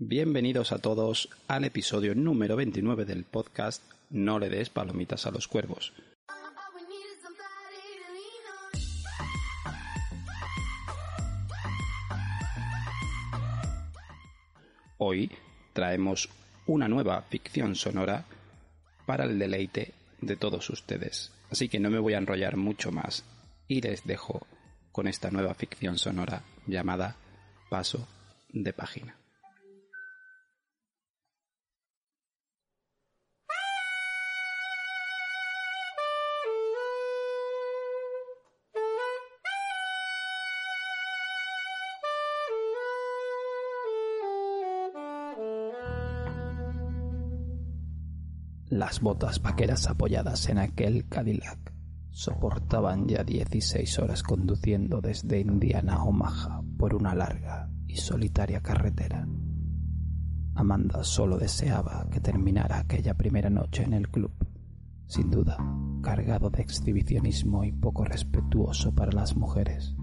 [0.00, 3.80] Bienvenidos a todos al episodio número 29 del podcast
[4.10, 5.92] No le des palomitas a los cuervos.
[14.98, 15.30] Hoy
[15.72, 16.28] traemos
[16.66, 18.24] una nueva ficción sonora
[19.06, 21.30] para el deleite de todos ustedes.
[21.52, 23.22] Así que no me voy a enrollar mucho más
[23.68, 24.44] y les dejo
[24.90, 27.14] con esta nueva ficción sonora llamada
[27.70, 28.08] Paso
[28.48, 29.23] de Página.
[48.74, 51.72] Las botas vaqueras apoyadas en aquel Cadillac
[52.10, 59.28] soportaban ya 16 horas conduciendo desde Indiana a Omaha por una larga y solitaria carretera.
[60.56, 64.32] Amanda solo deseaba que terminara aquella primera noche en el club,
[65.06, 65.56] sin duda
[66.02, 69.94] cargado de exhibicionismo y poco respetuoso para las mujeres,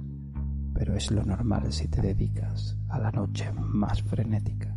[0.73, 4.73] pero es lo normal si te dedicas a la noche más frenética.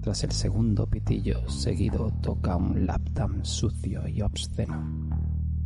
[0.00, 3.02] Tras el segundo pitillo seguido toca un lap
[3.42, 5.10] sucio y obsceno.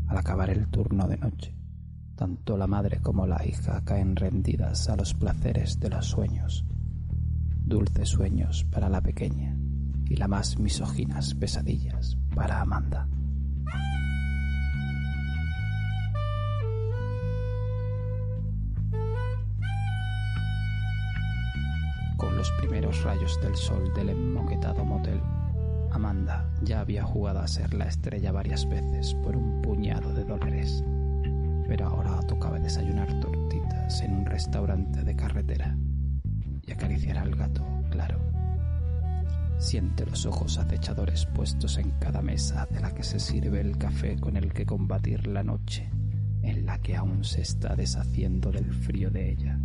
[0.08, 1.56] Al acabar el turno de noche,
[2.16, 6.64] tanto la madre como la hija caen rendidas a los placeres de los sueños.
[7.64, 9.56] Dulces sueños para la pequeña
[10.08, 13.08] y las más misóginas pesadillas para Amanda.
[22.44, 25.18] Los primeros rayos del sol del enmoquetado motel,
[25.90, 30.84] Amanda ya había jugado a ser la estrella varias veces por un puñado de dólares,
[31.66, 35.74] pero ahora tocaba desayunar tortitas en un restaurante de carretera
[36.66, 38.20] y acariciar al gato, claro.
[39.56, 44.20] Siente los ojos acechadores puestos en cada mesa de la que se sirve el café
[44.20, 45.88] con el que combatir la noche
[46.42, 49.58] en la que aún se está deshaciendo del frío de ella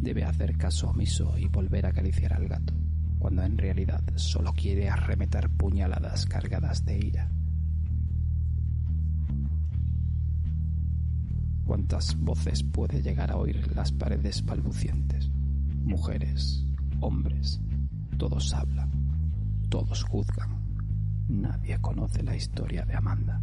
[0.00, 2.72] debe hacer caso omiso y volver a acariciar al gato,
[3.18, 7.30] cuando en realidad solo quiere arremeter puñaladas cargadas de ira.
[11.66, 15.30] ¿Cuántas voces puede llegar a oír las paredes balbucientes?
[15.84, 16.64] Mujeres,
[17.00, 17.60] hombres,
[18.16, 18.90] todos hablan,
[19.68, 20.58] todos juzgan.
[21.28, 23.40] Nadie conoce la historia de Amanda.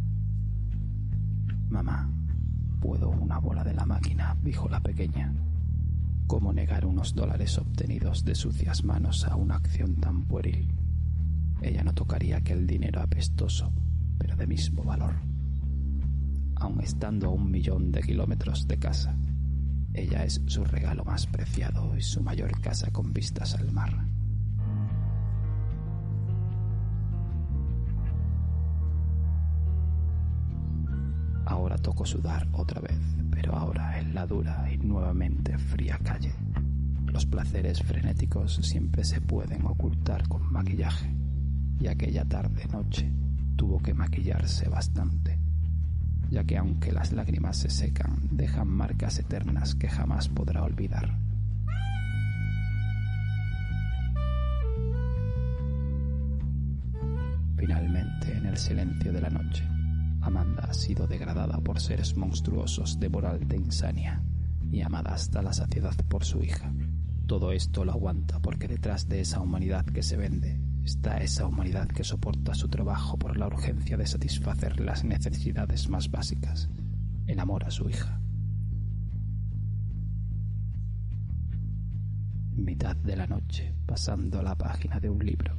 [1.70, 2.10] Mamá,
[2.80, 4.36] ¿puedo una bola de la máquina?
[4.42, 5.32] dijo la pequeña.
[6.28, 10.68] ¿Cómo negar unos dólares obtenidos de sucias manos a una acción tan pueril?
[11.62, 13.72] Ella no tocaría aquel dinero apestoso,
[14.18, 15.14] pero de mismo valor.
[16.56, 19.16] Aun estando a un millón de kilómetros de casa,
[19.94, 24.07] ella es su regalo más preciado y su mayor casa con vistas al mar.
[31.80, 32.98] Tocó sudar otra vez,
[33.30, 36.32] pero ahora en la dura y nuevamente fría calle.
[37.06, 41.14] Los placeres frenéticos siempre se pueden ocultar con maquillaje,
[41.80, 43.10] y aquella tarde-noche
[43.56, 45.38] tuvo que maquillarse bastante,
[46.30, 51.18] ya que aunque las lágrimas se secan, dejan marcas eternas que jamás podrá olvidar.
[57.56, 59.64] Finalmente, en el silencio de la noche,
[60.20, 64.22] Amanda ha sido degradada por seres monstruosos de moral de insania
[64.70, 66.72] y amada hasta la saciedad por su hija.
[67.26, 71.86] Todo esto lo aguanta porque detrás de esa humanidad que se vende está esa humanidad
[71.88, 76.70] que soporta su trabajo por la urgencia de satisfacer las necesidades más básicas,
[77.26, 78.20] el amor a su hija.
[82.54, 85.58] Mitad de la noche, pasando la página de un libro,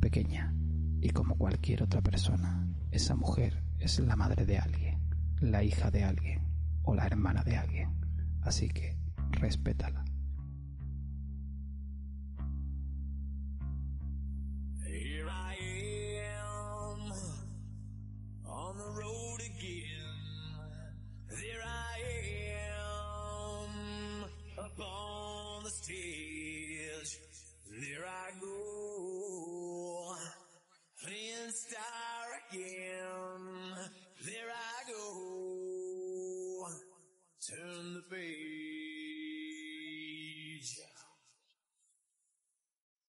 [0.00, 0.54] pequeña
[1.00, 5.00] y como cualquier otra persona, esa mujer es la madre de alguien,
[5.40, 6.42] la hija de alguien
[6.82, 7.90] o la hermana de alguien.
[8.42, 8.96] Así que
[9.32, 10.04] respétala.
[25.70, 25.99] the street.